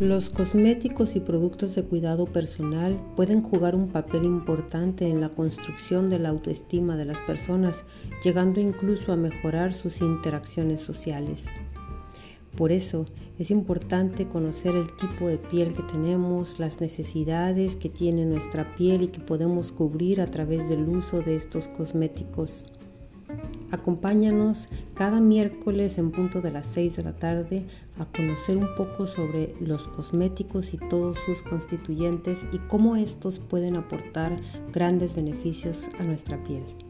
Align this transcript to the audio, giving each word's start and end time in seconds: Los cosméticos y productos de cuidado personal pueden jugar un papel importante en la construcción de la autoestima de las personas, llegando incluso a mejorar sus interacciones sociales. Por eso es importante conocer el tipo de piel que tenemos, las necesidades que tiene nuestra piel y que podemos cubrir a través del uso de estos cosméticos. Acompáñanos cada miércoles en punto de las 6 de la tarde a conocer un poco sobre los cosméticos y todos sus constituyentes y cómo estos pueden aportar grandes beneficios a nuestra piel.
Los 0.00 0.30
cosméticos 0.30 1.16
y 1.16 1.20
productos 1.20 1.74
de 1.74 1.82
cuidado 1.82 2.26
personal 2.26 3.00
pueden 3.16 3.42
jugar 3.42 3.74
un 3.74 3.88
papel 3.88 4.24
importante 4.24 5.08
en 5.08 5.20
la 5.20 5.28
construcción 5.28 6.08
de 6.08 6.20
la 6.20 6.28
autoestima 6.28 6.96
de 6.96 7.04
las 7.04 7.20
personas, 7.22 7.82
llegando 8.22 8.60
incluso 8.60 9.12
a 9.12 9.16
mejorar 9.16 9.74
sus 9.74 10.00
interacciones 10.00 10.82
sociales. 10.82 11.46
Por 12.56 12.70
eso 12.70 13.06
es 13.40 13.50
importante 13.50 14.28
conocer 14.28 14.76
el 14.76 14.86
tipo 14.94 15.26
de 15.26 15.38
piel 15.38 15.74
que 15.74 15.82
tenemos, 15.82 16.60
las 16.60 16.80
necesidades 16.80 17.74
que 17.74 17.88
tiene 17.88 18.24
nuestra 18.24 18.76
piel 18.76 19.02
y 19.02 19.08
que 19.08 19.20
podemos 19.20 19.72
cubrir 19.72 20.20
a 20.20 20.26
través 20.26 20.68
del 20.68 20.88
uso 20.88 21.22
de 21.22 21.34
estos 21.34 21.66
cosméticos. 21.66 22.64
Acompáñanos 23.70 24.68
cada 24.94 25.20
miércoles 25.20 25.98
en 25.98 26.10
punto 26.10 26.40
de 26.40 26.50
las 26.50 26.66
6 26.68 26.96
de 26.96 27.02
la 27.02 27.16
tarde 27.16 27.66
a 27.98 28.06
conocer 28.06 28.56
un 28.56 28.74
poco 28.76 29.06
sobre 29.06 29.54
los 29.60 29.88
cosméticos 29.88 30.72
y 30.72 30.78
todos 30.78 31.18
sus 31.18 31.42
constituyentes 31.42 32.46
y 32.52 32.58
cómo 32.58 32.96
estos 32.96 33.38
pueden 33.38 33.76
aportar 33.76 34.40
grandes 34.72 35.14
beneficios 35.14 35.88
a 35.98 36.02
nuestra 36.02 36.42
piel. 36.42 36.87